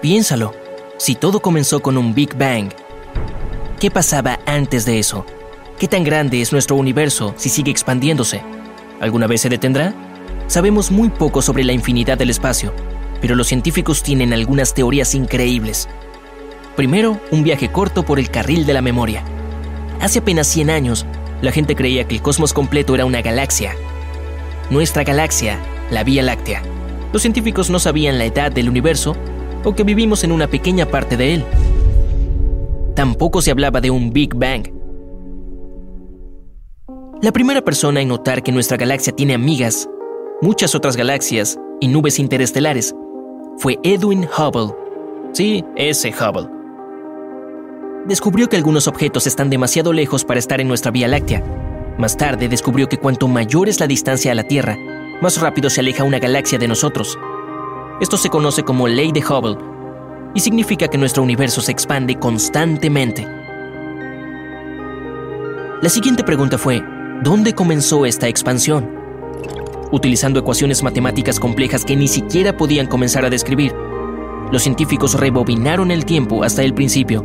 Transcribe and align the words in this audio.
Piénsalo, 0.00 0.54
si 0.96 1.14
todo 1.14 1.40
comenzó 1.40 1.80
con 1.80 1.98
un 1.98 2.14
Big 2.14 2.34
Bang, 2.34 2.70
¿qué 3.78 3.90
pasaba 3.90 4.40
antes 4.46 4.86
de 4.86 4.98
eso? 4.98 5.26
¿Qué 5.78 5.88
tan 5.88 6.04
grande 6.04 6.40
es 6.40 6.52
nuestro 6.52 6.76
universo 6.76 7.34
si 7.36 7.50
sigue 7.50 7.70
expandiéndose? 7.70 8.40
¿Alguna 8.98 9.26
vez 9.26 9.42
se 9.42 9.50
detendrá? 9.50 9.92
Sabemos 10.46 10.90
muy 10.90 11.10
poco 11.10 11.42
sobre 11.42 11.64
la 11.64 11.74
infinidad 11.74 12.16
del 12.16 12.30
espacio, 12.30 12.72
pero 13.20 13.34
los 13.34 13.48
científicos 13.48 14.02
tienen 14.02 14.32
algunas 14.32 14.72
teorías 14.72 15.14
increíbles. 15.14 15.86
Primero, 16.76 17.20
un 17.30 17.42
viaje 17.42 17.70
corto 17.70 18.02
por 18.02 18.18
el 18.18 18.30
carril 18.30 18.64
de 18.64 18.72
la 18.72 18.80
memoria. 18.80 19.22
Hace 20.00 20.20
apenas 20.20 20.46
100 20.46 20.70
años, 20.70 21.04
la 21.42 21.52
gente 21.52 21.76
creía 21.76 22.08
que 22.08 22.14
el 22.14 22.22
cosmos 22.22 22.54
completo 22.54 22.94
era 22.94 23.04
una 23.04 23.20
galaxia. 23.20 23.74
Nuestra 24.70 25.04
galaxia, 25.04 25.58
la 25.90 26.04
Vía 26.04 26.22
Láctea. 26.22 26.62
Los 27.12 27.20
científicos 27.20 27.68
no 27.68 27.78
sabían 27.78 28.16
la 28.16 28.24
edad 28.24 28.50
del 28.50 28.70
universo 28.70 29.14
o 29.64 29.74
que 29.74 29.84
vivimos 29.84 30.24
en 30.24 30.32
una 30.32 30.46
pequeña 30.46 30.86
parte 30.86 31.16
de 31.16 31.34
él. 31.34 31.44
Tampoco 32.94 33.42
se 33.42 33.50
hablaba 33.50 33.80
de 33.80 33.90
un 33.90 34.12
Big 34.12 34.34
Bang, 34.34 34.80
la 37.22 37.32
primera 37.32 37.60
persona 37.60 38.00
en 38.00 38.08
notar 38.08 38.42
que 38.42 38.50
nuestra 38.50 38.78
galaxia 38.78 39.14
tiene 39.14 39.34
amigas, 39.34 39.90
muchas 40.40 40.74
otras 40.74 40.96
galaxias 40.96 41.58
y 41.78 41.88
nubes 41.88 42.18
interestelares 42.18 42.94
fue 43.58 43.78
Edwin 43.82 44.24
Hubble. 44.24 44.74
Sí, 45.34 45.62
ese 45.76 46.14
Hubble. 46.14 46.48
Descubrió 48.06 48.48
que 48.48 48.56
algunos 48.56 48.88
objetos 48.88 49.26
están 49.26 49.50
demasiado 49.50 49.92
lejos 49.92 50.24
para 50.24 50.38
estar 50.38 50.62
en 50.62 50.68
nuestra 50.68 50.92
Vía 50.92 51.08
Láctea. 51.08 51.44
Más 51.98 52.16
tarde 52.16 52.48
descubrió 52.48 52.88
que 52.88 52.96
cuanto 52.96 53.28
mayor 53.28 53.68
es 53.68 53.80
la 53.80 53.86
distancia 53.86 54.32
a 54.32 54.34
la 54.34 54.44
Tierra, 54.44 54.78
más 55.20 55.38
rápido 55.38 55.68
se 55.68 55.80
aleja 55.80 56.04
una 56.04 56.20
galaxia 56.20 56.58
de 56.58 56.68
nosotros. 56.68 57.18
Esto 58.00 58.16
se 58.16 58.30
conoce 58.30 58.62
como 58.62 58.88
ley 58.88 59.12
de 59.12 59.20
Hubble 59.20 59.58
y 60.34 60.40
significa 60.40 60.88
que 60.88 60.98
nuestro 60.98 61.22
universo 61.22 61.60
se 61.60 61.72
expande 61.72 62.18
constantemente. 62.18 63.26
La 65.82 65.88
siguiente 65.88 66.24
pregunta 66.24 66.56
fue, 66.56 66.82
¿Dónde 67.22 67.52
comenzó 67.52 68.06
esta 68.06 68.28
expansión? 68.28 68.88
Utilizando 69.92 70.40
ecuaciones 70.40 70.82
matemáticas 70.82 71.38
complejas 71.38 71.84
que 71.84 71.94
ni 71.94 72.08
siquiera 72.08 72.56
podían 72.56 72.86
comenzar 72.86 73.26
a 73.26 73.30
describir, 73.30 73.74
los 74.50 74.62
científicos 74.62 75.20
rebobinaron 75.20 75.90
el 75.90 76.06
tiempo 76.06 76.44
hasta 76.44 76.62
el 76.62 76.72
principio. 76.72 77.22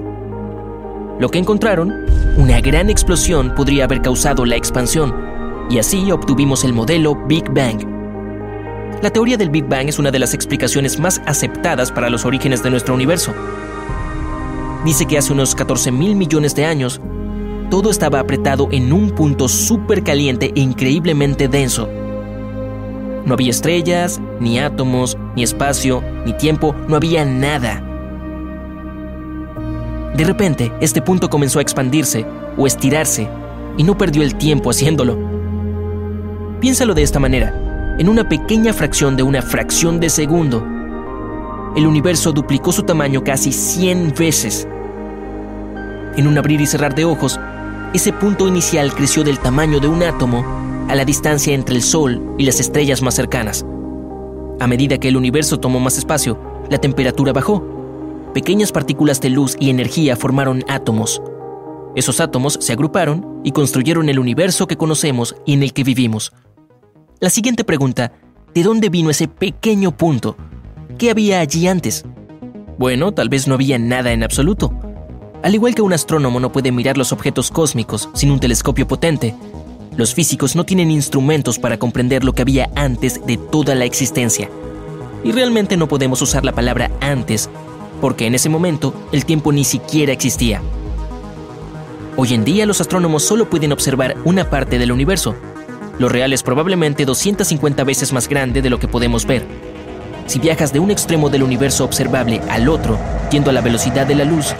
Lo 1.17 1.29
que 1.29 1.39
encontraron, 1.39 1.93
una 2.35 2.59
gran 2.59 2.89
explosión 2.89 3.55
podría 3.55 3.85
haber 3.85 4.01
causado 4.01 4.45
la 4.45 4.57
expansión, 4.57 5.15
y 5.69 5.79
así 5.79 6.11
obtuvimos 6.11 6.65
el 6.65 6.73
modelo 6.73 7.15
Big 7.25 7.49
Bang. 7.53 7.94
La 9.01 9.09
teoría 9.11 9.37
del 9.37 9.49
Big 9.49 9.65
Bang 9.67 9.87
es 9.87 9.99
una 9.99 10.11
de 10.11 10.19
las 10.19 10.33
explicaciones 10.33 10.99
más 10.99 11.21
aceptadas 11.25 11.91
para 11.91 12.09
los 12.09 12.25
orígenes 12.25 12.63
de 12.63 12.71
nuestro 12.71 12.95
universo. 12.95 13.33
Dice 14.83 15.05
que 15.05 15.17
hace 15.17 15.33
unos 15.33 15.55
14 15.55 15.91
mil 15.91 16.15
millones 16.15 16.55
de 16.55 16.65
años, 16.65 17.01
todo 17.69 17.89
estaba 17.89 18.19
apretado 18.19 18.67
en 18.71 18.93
un 18.93 19.11
punto 19.11 19.47
súper 19.47 20.03
caliente 20.03 20.51
e 20.55 20.59
increíblemente 20.59 21.47
denso. 21.47 21.89
No 23.25 23.33
había 23.33 23.49
estrellas, 23.49 24.21
ni 24.39 24.59
átomos, 24.59 25.17
ni 25.35 25.43
espacio, 25.43 26.03
ni 26.25 26.33
tiempo, 26.33 26.75
no 26.87 26.95
había 26.95 27.25
nada. 27.25 27.81
De 30.15 30.23
repente, 30.23 30.71
este 30.79 31.01
punto 31.01 31.29
comenzó 31.29 31.59
a 31.59 31.61
expandirse 31.61 32.25
o 32.57 32.67
estirarse 32.67 33.27
y 33.77 33.83
no 33.83 33.97
perdió 33.97 34.23
el 34.23 34.35
tiempo 34.35 34.69
haciéndolo. 34.69 35.17
Piénsalo 36.61 36.93
de 36.93 37.03
esta 37.03 37.19
manera. 37.19 37.64
En 37.97 38.09
una 38.09 38.27
pequeña 38.27 38.73
fracción 38.73 39.15
de 39.15 39.23
una 39.23 39.41
fracción 39.41 40.01
de 40.01 40.09
segundo, 40.09 40.61
el 41.77 41.87
universo 41.87 42.33
duplicó 42.33 42.73
su 42.73 42.83
tamaño 42.83 43.23
casi 43.23 43.53
100 43.53 44.13
veces. 44.19 44.67
En 46.17 46.27
un 46.27 46.37
abrir 46.37 46.59
y 46.59 46.65
cerrar 46.65 46.93
de 46.93 47.05
ojos, 47.05 47.39
ese 47.93 48.11
punto 48.11 48.49
inicial 48.49 48.93
creció 48.93 49.23
del 49.23 49.39
tamaño 49.39 49.79
de 49.79 49.87
un 49.87 50.03
átomo 50.03 50.43
a 50.89 50.95
la 50.95 51.05
distancia 51.05 51.53
entre 51.53 51.75
el 51.75 51.81
Sol 51.81 52.35
y 52.37 52.43
las 52.43 52.59
estrellas 52.59 53.01
más 53.01 53.15
cercanas. 53.15 53.65
A 54.59 54.67
medida 54.67 54.97
que 54.97 55.07
el 55.07 55.15
universo 55.15 55.61
tomó 55.61 55.79
más 55.79 55.97
espacio, 55.97 56.37
la 56.69 56.79
temperatura 56.79 57.31
bajó. 57.31 57.63
Pequeñas 58.33 58.73
partículas 58.73 59.21
de 59.21 59.29
luz 59.29 59.55
y 59.57 59.69
energía 59.69 60.17
formaron 60.17 60.65
átomos. 60.67 61.21
Esos 61.95 62.19
átomos 62.19 62.57
se 62.59 62.73
agruparon 62.73 63.39
y 63.45 63.53
construyeron 63.53 64.09
el 64.09 64.19
universo 64.19 64.67
que 64.67 64.75
conocemos 64.75 65.33
y 65.45 65.53
en 65.53 65.63
el 65.63 65.71
que 65.71 65.85
vivimos. 65.85 66.33
La 67.21 67.29
siguiente 67.29 67.63
pregunta, 67.63 68.11
¿de 68.53 68.63
dónde 68.63 68.89
vino 68.89 69.09
ese 69.09 69.29
pequeño 69.29 69.95
punto? 69.95 70.35
¿Qué 70.97 71.09
había 71.09 71.39
allí 71.39 71.65
antes? 71.65 72.03
Bueno, 72.77 73.13
tal 73.13 73.29
vez 73.29 73.47
no 73.47 73.53
había 73.53 73.79
nada 73.79 74.11
en 74.11 74.21
absoluto. 74.21 74.73
Al 75.41 75.55
igual 75.55 75.75
que 75.75 75.81
un 75.81 75.93
astrónomo 75.93 76.41
no 76.41 76.51
puede 76.51 76.73
mirar 76.73 76.97
los 76.97 77.13
objetos 77.13 77.51
cósmicos 77.51 78.09
sin 78.13 78.31
un 78.31 78.39
telescopio 78.41 78.85
potente, 78.85 79.33
los 79.95 80.13
físicos 80.13 80.57
no 80.57 80.65
tienen 80.65 80.91
instrumentos 80.91 81.57
para 81.57 81.77
comprender 81.77 82.25
lo 82.25 82.33
que 82.33 82.41
había 82.41 82.69
antes 82.75 83.25
de 83.25 83.37
toda 83.37 83.75
la 83.75 83.85
existencia. 83.85 84.49
Y 85.23 85.31
realmente 85.31 85.77
no 85.77 85.87
podemos 85.87 86.21
usar 86.21 86.43
la 86.43 86.51
palabra 86.51 86.91
antes, 86.99 87.49
porque 88.01 88.27
en 88.27 88.35
ese 88.35 88.49
momento 88.49 88.93
el 89.13 89.25
tiempo 89.25 89.53
ni 89.53 89.63
siquiera 89.63 90.11
existía. 90.11 90.61
Hoy 92.17 92.33
en 92.33 92.43
día 92.43 92.65
los 92.65 92.81
astrónomos 92.81 93.23
solo 93.23 93.49
pueden 93.49 93.71
observar 93.71 94.17
una 94.25 94.49
parte 94.49 94.77
del 94.77 94.91
universo. 94.91 95.33
Lo 95.97 96.09
real 96.09 96.33
es 96.33 96.43
probablemente 96.43 97.05
250 97.05 97.83
veces 97.83 98.11
más 98.11 98.27
grande 98.27 98.61
de 98.61 98.69
lo 98.69 98.79
que 98.79 98.87
podemos 98.87 99.25
ver. 99.25 99.45
Si 100.27 100.39
viajas 100.39 100.73
de 100.73 100.79
un 100.79 100.91
extremo 100.91 101.29
del 101.29 101.43
universo 101.43 101.85
observable 101.85 102.41
al 102.49 102.67
otro, 102.67 102.97
yendo 103.31 103.49
a 103.49 103.53
la 103.53 103.61
velocidad 103.61 104.05
de 104.05 104.15
la 104.15 104.25
luz, 104.25 104.53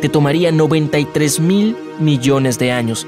te 0.00 0.08
tomaría 0.08 0.50
93 0.50 1.40
mil 1.40 1.76
millones 1.98 2.58
de 2.58 2.72
años. 2.72 3.06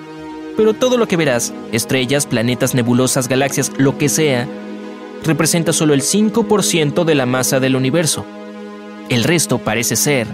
Pero 0.56 0.74
todo 0.74 0.96
lo 0.96 1.08
que 1.08 1.16
verás, 1.16 1.52
estrellas, 1.72 2.26
planetas, 2.26 2.74
nebulosas, 2.74 3.28
galaxias, 3.28 3.72
lo 3.76 3.98
que 3.98 4.08
sea, 4.08 4.46
representa 5.24 5.72
solo 5.72 5.94
el 5.94 6.02
5% 6.02 7.04
de 7.04 7.14
la 7.14 7.26
masa 7.26 7.60
del 7.60 7.76
universo. 7.76 8.24
El 9.08 9.24
resto 9.24 9.58
parece 9.58 9.96
ser 9.96 10.26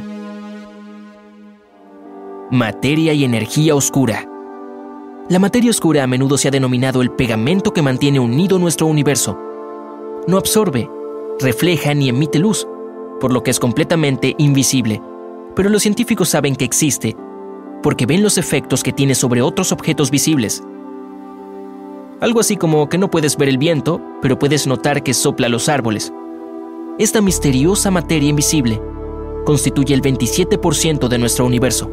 materia 2.50 3.14
y 3.14 3.24
energía 3.24 3.74
oscura. 3.74 4.28
La 5.28 5.38
materia 5.38 5.70
oscura 5.70 6.02
a 6.02 6.06
menudo 6.06 6.36
se 6.36 6.48
ha 6.48 6.50
denominado 6.50 7.02
el 7.02 7.10
pegamento 7.10 7.72
que 7.72 7.82
mantiene 7.82 8.20
unido 8.20 8.58
nuestro 8.58 8.86
universo. 8.86 9.38
No 10.26 10.36
absorbe, 10.36 10.90
refleja 11.40 11.94
ni 11.94 12.08
emite 12.08 12.38
luz, 12.38 12.66
por 13.20 13.32
lo 13.32 13.42
que 13.42 13.50
es 13.50 13.58
completamente 13.58 14.34
invisible 14.38 15.00
pero 15.54 15.68
los 15.68 15.82
científicos 15.82 16.28
saben 16.28 16.56
que 16.56 16.64
existe 16.64 17.16
porque 17.82 18.06
ven 18.06 18.22
los 18.22 18.38
efectos 18.38 18.82
que 18.82 18.92
tiene 18.92 19.16
sobre 19.16 19.42
otros 19.42 19.72
objetos 19.72 20.10
visibles. 20.12 20.62
Algo 22.20 22.38
así 22.38 22.56
como 22.56 22.88
que 22.88 22.96
no 22.96 23.10
puedes 23.10 23.36
ver 23.36 23.48
el 23.48 23.58
viento, 23.58 24.00
pero 24.22 24.38
puedes 24.38 24.68
notar 24.68 25.02
que 25.02 25.12
sopla 25.12 25.48
los 25.48 25.68
árboles. 25.68 26.12
Esta 27.00 27.20
misteriosa 27.20 27.90
materia 27.90 28.28
invisible 28.28 28.80
constituye 29.44 29.94
el 29.94 30.02
27% 30.02 31.08
de 31.08 31.18
nuestro 31.18 31.44
universo. 31.44 31.90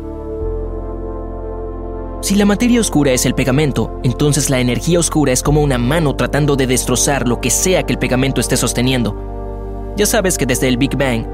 Si 2.21 2.35
la 2.35 2.43
materia 2.43 2.81
oscura 2.81 3.13
es 3.13 3.25
el 3.25 3.33
pegamento, 3.33 3.97
entonces 4.03 4.49
la 4.49 4.59
energía 4.59 4.99
oscura 4.99 5.31
es 5.31 5.41
como 5.41 5.61
una 5.61 5.77
mano 5.77 6.17
tratando 6.17 6.57
de 6.57 6.67
destrozar 6.67 7.25
lo 7.25 7.39
que 7.39 7.49
sea 7.49 7.83
que 7.83 7.93
el 7.93 7.99
pegamento 7.99 8.41
esté 8.41 8.57
sosteniendo. 8.57 9.93
Ya 9.95 10.05
sabes 10.05 10.37
que 10.37 10.45
desde 10.45 10.67
el 10.67 10.75
Big 10.75 10.97
Bang, 10.97 11.25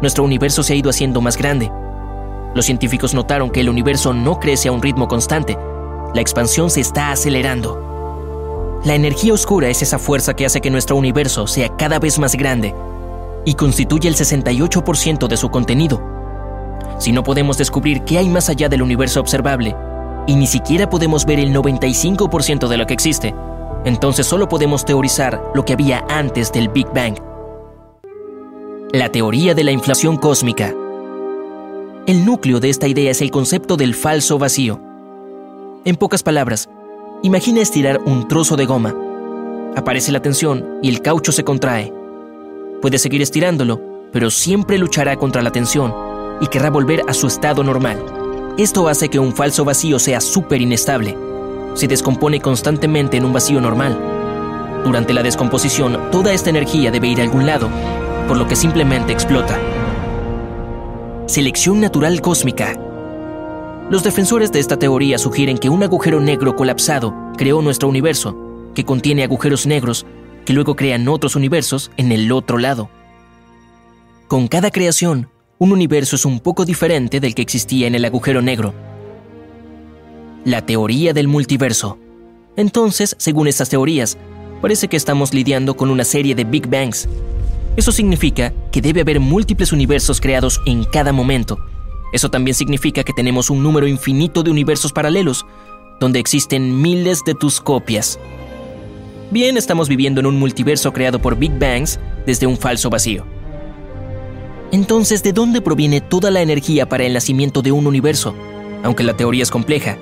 nuestro 0.00 0.22
universo 0.22 0.62
se 0.62 0.72
ha 0.72 0.76
ido 0.76 0.88
haciendo 0.88 1.20
más 1.20 1.36
grande. 1.36 1.70
Los 2.54 2.66
científicos 2.66 3.12
notaron 3.12 3.50
que 3.50 3.60
el 3.60 3.68
universo 3.68 4.14
no 4.14 4.38
crece 4.38 4.68
a 4.68 4.72
un 4.72 4.82
ritmo 4.82 5.08
constante. 5.08 5.58
La 6.14 6.20
expansión 6.20 6.70
se 6.70 6.80
está 6.80 7.10
acelerando. 7.10 8.80
La 8.84 8.94
energía 8.94 9.34
oscura 9.34 9.68
es 9.68 9.82
esa 9.82 9.98
fuerza 9.98 10.34
que 10.34 10.46
hace 10.46 10.60
que 10.60 10.70
nuestro 10.70 10.94
universo 10.94 11.48
sea 11.48 11.74
cada 11.76 11.98
vez 11.98 12.20
más 12.20 12.36
grande 12.36 12.72
y 13.44 13.54
constituye 13.54 14.08
el 14.08 14.14
68% 14.14 15.26
de 15.26 15.36
su 15.36 15.48
contenido. 15.50 16.00
Si 16.98 17.10
no 17.10 17.24
podemos 17.24 17.58
descubrir 17.58 18.02
qué 18.02 18.18
hay 18.18 18.28
más 18.28 18.48
allá 18.48 18.68
del 18.68 18.82
universo 18.82 19.18
observable, 19.18 19.74
y 20.26 20.36
ni 20.36 20.46
siquiera 20.46 20.88
podemos 20.88 21.26
ver 21.26 21.38
el 21.38 21.54
95% 21.54 22.68
de 22.68 22.76
lo 22.76 22.86
que 22.86 22.94
existe, 22.94 23.34
entonces 23.84 24.26
solo 24.26 24.48
podemos 24.48 24.84
teorizar 24.84 25.42
lo 25.54 25.64
que 25.64 25.74
había 25.74 26.04
antes 26.08 26.52
del 26.52 26.68
Big 26.68 26.86
Bang. 26.94 27.16
La 28.92 29.10
teoría 29.10 29.54
de 29.54 29.64
la 29.64 29.72
inflación 29.72 30.16
cósmica. 30.16 30.72
El 32.06 32.24
núcleo 32.24 32.60
de 32.60 32.70
esta 32.70 32.86
idea 32.86 33.10
es 33.10 33.20
el 33.20 33.30
concepto 33.30 33.76
del 33.76 33.94
falso 33.94 34.38
vacío. 34.38 34.80
En 35.84 35.96
pocas 35.96 36.22
palabras, 36.22 36.68
imagina 37.22 37.60
estirar 37.60 38.00
un 38.06 38.28
trozo 38.28 38.56
de 38.56 38.66
goma. 38.66 38.94
Aparece 39.76 40.12
la 40.12 40.22
tensión 40.22 40.78
y 40.82 40.88
el 40.88 41.02
caucho 41.02 41.32
se 41.32 41.44
contrae. 41.44 41.92
Puede 42.80 42.98
seguir 42.98 43.20
estirándolo, 43.20 43.80
pero 44.12 44.30
siempre 44.30 44.78
luchará 44.78 45.16
contra 45.16 45.42
la 45.42 45.50
tensión 45.50 45.92
y 46.40 46.46
querrá 46.46 46.70
volver 46.70 47.02
a 47.08 47.14
su 47.14 47.26
estado 47.26 47.64
normal. 47.64 47.98
Esto 48.56 48.88
hace 48.88 49.08
que 49.08 49.18
un 49.18 49.34
falso 49.34 49.64
vacío 49.64 49.98
sea 49.98 50.20
súper 50.20 50.62
inestable. 50.62 51.16
Se 51.74 51.88
descompone 51.88 52.40
constantemente 52.40 53.16
en 53.16 53.24
un 53.24 53.32
vacío 53.32 53.60
normal. 53.60 53.98
Durante 54.84 55.12
la 55.12 55.22
descomposición, 55.22 56.10
toda 56.12 56.32
esta 56.32 56.50
energía 56.50 56.90
debe 56.90 57.08
ir 57.08 57.20
a 57.20 57.24
algún 57.24 57.46
lado 57.46 57.68
por 58.28 58.36
lo 58.36 58.46
que 58.46 58.56
simplemente 58.56 59.12
explota. 59.12 59.58
Selección 61.26 61.80
natural 61.80 62.20
cósmica. 62.20 62.78
Los 63.90 64.02
defensores 64.02 64.50
de 64.52 64.60
esta 64.60 64.78
teoría 64.78 65.18
sugieren 65.18 65.58
que 65.58 65.68
un 65.68 65.82
agujero 65.82 66.20
negro 66.20 66.56
colapsado 66.56 67.14
creó 67.36 67.60
nuestro 67.60 67.88
universo, 67.88 68.36
que 68.74 68.84
contiene 68.84 69.24
agujeros 69.24 69.66
negros 69.66 70.06
que 70.44 70.52
luego 70.52 70.76
crean 70.76 71.08
otros 71.08 71.36
universos 71.36 71.90
en 71.96 72.12
el 72.12 72.30
otro 72.30 72.58
lado. 72.58 72.88
Con 74.28 74.48
cada 74.48 74.70
creación, 74.70 75.28
un 75.58 75.72
universo 75.72 76.16
es 76.16 76.24
un 76.24 76.40
poco 76.40 76.64
diferente 76.64 77.20
del 77.20 77.34
que 77.34 77.42
existía 77.42 77.86
en 77.86 77.94
el 77.94 78.04
agujero 78.04 78.42
negro. 78.42 78.74
La 80.44 80.66
teoría 80.66 81.12
del 81.12 81.28
multiverso. 81.28 81.98
Entonces, 82.56 83.14
según 83.18 83.48
estas 83.48 83.68
teorías, 83.68 84.18
parece 84.60 84.88
que 84.88 84.96
estamos 84.96 85.32
lidiando 85.32 85.76
con 85.76 85.90
una 85.90 86.04
serie 86.04 86.34
de 86.34 86.44
Big 86.44 86.68
Bangs. 86.68 87.08
Eso 87.76 87.92
significa 87.92 88.52
que 88.70 88.80
debe 88.80 89.00
haber 89.00 89.20
múltiples 89.20 89.72
universos 89.72 90.20
creados 90.20 90.60
en 90.66 90.84
cada 90.84 91.12
momento. 91.12 91.58
Eso 92.12 92.30
también 92.30 92.54
significa 92.54 93.02
que 93.02 93.12
tenemos 93.12 93.50
un 93.50 93.62
número 93.62 93.86
infinito 93.88 94.42
de 94.42 94.50
universos 94.50 94.92
paralelos, 94.92 95.46
donde 96.00 96.18
existen 96.18 96.80
miles 96.82 97.22
de 97.24 97.34
tus 97.34 97.60
copias. 97.60 98.18
Bien, 99.30 99.56
estamos 99.56 99.88
viviendo 99.88 100.20
en 100.20 100.26
un 100.26 100.38
multiverso 100.38 100.92
creado 100.92 101.18
por 101.20 101.36
Big 101.36 101.58
Bangs 101.58 101.98
desde 102.26 102.46
un 102.46 102.56
falso 102.56 102.90
vacío. 102.90 103.24
Entonces, 104.74 105.22
¿de 105.22 105.32
dónde 105.32 105.60
proviene 105.60 106.00
toda 106.00 106.32
la 106.32 106.42
energía 106.42 106.88
para 106.88 107.04
el 107.04 107.12
nacimiento 107.12 107.62
de 107.62 107.70
un 107.70 107.86
universo? 107.86 108.34
Aunque 108.82 109.04
la 109.04 109.16
teoría 109.16 109.44
es 109.44 109.52
compleja, 109.52 109.98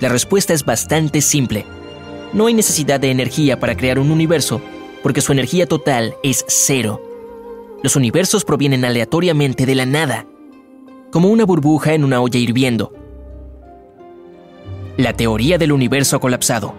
la 0.00 0.08
respuesta 0.08 0.52
es 0.52 0.64
bastante 0.64 1.20
simple. 1.20 1.64
No 2.32 2.46
hay 2.46 2.54
necesidad 2.54 2.98
de 2.98 3.12
energía 3.12 3.60
para 3.60 3.76
crear 3.76 4.00
un 4.00 4.10
universo, 4.10 4.60
porque 5.04 5.20
su 5.20 5.30
energía 5.30 5.66
total 5.66 6.16
es 6.24 6.44
cero. 6.48 7.00
Los 7.84 7.94
universos 7.94 8.44
provienen 8.44 8.84
aleatoriamente 8.84 9.64
de 9.64 9.76
la 9.76 9.86
nada, 9.86 10.26
como 11.12 11.28
una 11.28 11.44
burbuja 11.44 11.94
en 11.94 12.02
una 12.02 12.20
olla 12.20 12.40
hirviendo. 12.40 12.92
La 14.96 15.12
teoría 15.12 15.56
del 15.56 15.70
universo 15.70 16.18
colapsado. 16.18 16.74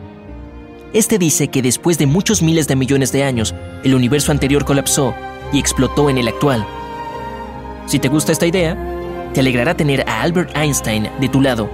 Este 0.92 1.18
dice 1.18 1.48
que 1.48 1.62
después 1.62 1.98
de 1.98 2.08
muchos 2.08 2.42
miles 2.42 2.68
de 2.68 2.76
millones 2.76 3.14
de 3.14 3.24
años, 3.24 3.56
el 3.86 3.96
universo 3.96 4.34
anterior 4.34 4.66
colapsó 4.66 5.16
y 5.54 5.60
explotó 5.60 6.10
en 6.10 6.18
el 6.18 6.28
actual. 6.28 6.68
Si 7.88 8.00
te 8.00 8.10
gusta 8.10 8.34
esta 8.34 8.46
idea, 8.46 8.78
te 9.34 9.40
alegrará 9.40 9.76
tener 9.76 10.08
a 10.10 10.22
Albert 10.22 10.56
Einstein 10.56 11.10
de 11.22 11.30
tu 11.30 11.42
lado. 11.42 11.70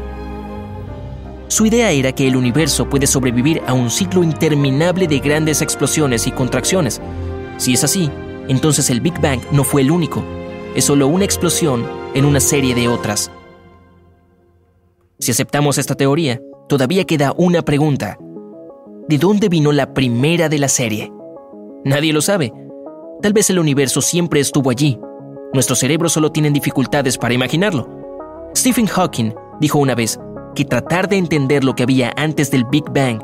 Su 1.47 1.65
idea 1.65 1.91
era 1.91 2.11
que 2.13 2.27
el 2.27 2.35
universo 2.35 2.87
puede 2.87 3.07
sobrevivir 3.07 3.61
a 3.65 3.73
un 3.73 3.89
ciclo 3.89 4.23
interminable 4.23 5.07
de 5.07 5.19
grandes 5.19 5.61
explosiones 5.61 6.27
y 6.27 6.31
contracciones. 6.31 7.01
Si 7.57 7.73
es 7.73 7.83
así, 7.83 8.11
entonces 8.47 8.91
el 8.91 9.01
Big 9.01 9.19
Bang 9.19 9.39
no 9.51 9.63
fue 9.63 9.81
el 9.81 9.89
único, 9.89 10.23
es 10.75 10.85
solo 10.85 11.07
una 11.07 11.25
explosión 11.25 11.85
en 12.13 12.25
una 12.25 12.39
serie 12.39 12.75
de 12.75 12.87
otras. 12.87 13.31
Si 15.17 15.31
aceptamos 15.31 15.79
esta 15.79 15.95
teoría, 15.95 16.41
todavía 16.69 17.05
queda 17.05 17.33
una 17.37 17.63
pregunta. 17.63 18.19
¿De 19.07 19.17
dónde 19.17 19.49
vino 19.49 19.71
la 19.71 19.93
primera 19.93 20.47
de 20.47 20.59
la 20.59 20.67
serie? 20.67 21.11
Nadie 21.85 22.13
lo 22.13 22.21
sabe. 22.21 22.53
Tal 23.21 23.33
vez 23.33 23.49
el 23.49 23.59
universo 23.59 24.01
siempre 24.01 24.39
estuvo 24.39 24.69
allí. 24.69 24.99
Nuestros 25.53 25.79
cerebros 25.79 26.13
solo 26.13 26.31
tienen 26.31 26.51
dificultades 26.51 27.17
para 27.17 27.35
imaginarlo. 27.35 27.87
Stephen 28.55 28.87
Hawking 28.87 29.33
dijo 29.59 29.77
una 29.77 29.93
vez 29.93 30.19
que 30.55 30.65
tratar 30.65 31.07
de 31.07 31.17
entender 31.17 31.63
lo 31.63 31.75
que 31.75 31.83
había 31.83 32.11
antes 32.15 32.49
del 32.49 32.65
Big 32.65 32.85
Bang 32.91 33.21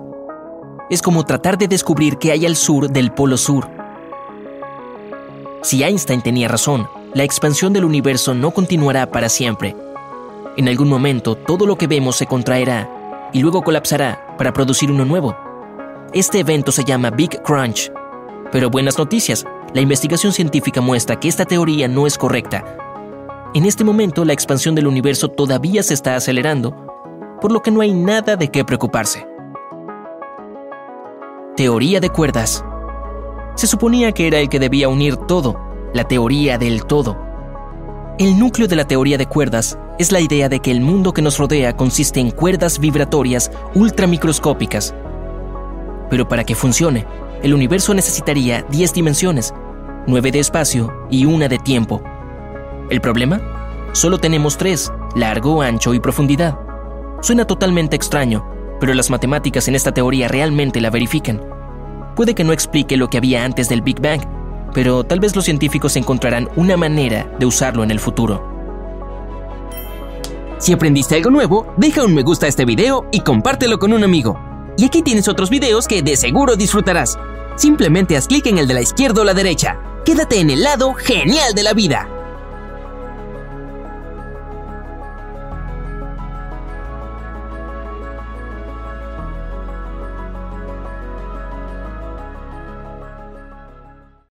es 0.90 1.02
como 1.02 1.24
tratar 1.24 1.58
de 1.58 1.68
descubrir 1.68 2.18
qué 2.18 2.31
hay 2.31 2.46
al 2.46 2.56
sur 2.56 2.90
del 2.90 3.12
Polo 3.12 3.38
Sur. 3.38 3.70
Si 5.62 5.84
Einstein 5.84 6.22
tenía 6.22 6.48
razón, 6.48 6.88
la 7.14 7.24
expansión 7.24 7.74
del 7.74 7.86
universo 7.86 8.34
no 8.34 8.52
continuará 8.52 9.12
para 9.12 9.30
siempre. 9.30 9.76
En 10.58 10.68
algún 10.68 10.88
momento 10.88 11.36
todo 11.36 11.66
lo 11.66 11.78
que 11.78 11.88
vemos 11.88 12.16
se 12.16 12.26
contraerá 12.26 13.30
y 13.34 13.40
luego 13.42 13.62
colapsará 13.62 14.36
para 14.38 14.54
producir 14.54 14.92
uno 14.92 15.06
nuevo. 15.06 15.36
Este 16.14 16.40
evento 16.40 16.72
se 16.72 16.84
llama 16.84 17.12
Big 17.12 17.42
Crunch. 17.44 17.92
Pero 18.52 18.72
buenas 18.72 18.98
noticias, 18.98 19.46
la 19.74 19.81
investigación 19.81 20.33
científica 20.33 20.81
muestra 20.81 21.19
que 21.19 21.27
esta 21.27 21.45
teoría 21.45 21.88
no 21.88 22.07
es 22.07 22.18
correcta. 22.18 22.77
En 23.54 23.66
este 23.66 23.83
momento 23.83 24.25
la 24.25 24.33
expansión 24.33 24.75
del 24.75 24.88
universo 24.88 25.30
todavía 25.30 25.83
se 25.83 25.94
está 25.94 26.16
acelerando, 26.16 26.75
por 27.42 27.51
lo 27.51 27.62
que 27.62 27.71
no 27.71 27.81
hay 27.81 27.94
nada 27.94 28.36
de 28.36 28.50
qué 28.50 28.63
preocuparse. 28.66 29.27
Teoría 31.56 32.00
de 32.00 32.10
cuerdas. 32.10 32.63
Se 33.56 33.68
suponía 33.68 34.12
que 34.12 34.27
era 34.27 34.39
el 34.39 34.50
que 34.50 34.60
debía 34.60 34.89
unir 34.89 35.18
todo, 35.18 35.60
la 35.94 36.04
teoría 36.04 36.57
del 36.57 36.86
todo. 36.86 37.18
El 38.18 38.38
núcleo 38.38 38.68
de 38.68 38.75
la 38.75 38.86
teoría 38.86 39.18
de 39.18 39.25
cuerdas 39.25 39.77
es 39.98 40.12
la 40.12 40.19
idea 40.19 40.50
de 40.50 40.60
que 40.60 40.71
el 40.71 40.81
mundo 40.81 41.13
que 41.13 41.21
nos 41.21 41.38
rodea 41.38 41.75
consiste 41.75 42.19
en 42.19 42.31
cuerdas 42.31 42.80
vibratorias 42.80 43.51
ultramicroscópicas 43.75 44.94
pero 46.10 46.27
para 46.27 46.44
que 46.44 46.56
funcione, 46.56 47.06
el 47.44 47.54
universo 47.54 47.94
necesitaría 47.94 48.63
10 48.63 48.94
dimensiones, 48.94 49.54
9 50.09 50.31
de 50.31 50.39
espacio 50.39 51.07
y 51.09 51.25
una 51.25 51.47
de 51.47 51.59
tiempo. 51.59 52.01
¿El 52.89 53.00
problema? 53.00 53.39
Solo 53.94 54.17
tenemos 54.17 54.57
3, 54.57 54.91
largo, 55.15 55.61
ancho 55.61 55.94
y 55.94 56.00
profundidad. 56.00 56.57
Suena 57.21 57.45
totalmente 57.45 57.95
extraño, 57.95 58.45
pero 58.79 58.94
las 58.94 59.09
matemáticas 59.09 59.67
en 59.67 59.75
esta 59.75 59.91
teoría 59.91 60.27
realmente 60.27 60.81
la 60.81 60.89
verifican. 60.89 61.41
Puede 62.15 62.33
que 62.33 62.44
no 62.44 62.53
explique 62.53 62.97
lo 62.97 63.09
que 63.09 63.17
había 63.17 63.45
antes 63.45 63.69
del 63.69 63.81
Big 63.81 64.01
Bang, 64.01 64.21
pero 64.73 65.03
tal 65.03 65.19
vez 65.19 65.35
los 65.35 65.45
científicos 65.45 65.95
encontrarán 65.95 66.50
una 66.56 66.77
manera 66.77 67.31
de 67.39 67.45
usarlo 67.45 67.83
en 67.83 67.91
el 67.91 68.00
futuro. 68.00 68.44
Si 70.57 70.73
aprendiste 70.73 71.15
algo 71.15 71.29
nuevo, 71.29 71.73
deja 71.77 72.03
un 72.03 72.13
me 72.13 72.23
gusta 72.23 72.45
a 72.45 72.50
este 72.50 72.65
video 72.65 73.06
y 73.11 73.21
compártelo 73.21 73.79
con 73.79 73.94
un 73.94 74.03
amigo. 74.03 74.38
Y 74.77 74.85
aquí 74.85 75.01
tienes 75.01 75.27
otros 75.27 75.50
videos 75.50 75.88
que 75.88 76.01
de 76.01 76.17
seguro 76.17 76.56
disfrutarás. 76.56 77.17
Simplemente 77.56 78.17
haz 78.17 78.27
clic 78.27 78.45
en 78.47 78.57
el 78.57 78.67
de 78.67 78.73
la 78.73 78.81
izquierda 78.81 79.21
o 79.21 79.25
la 79.25 79.33
derecha. 79.33 79.79
Quédate 80.06 80.40
en 80.40 80.50
el 80.50 80.63
lado 80.63 80.94
genial 80.94 81.54
de 81.54 81.63
la 81.63 81.74
vida. 81.74 82.19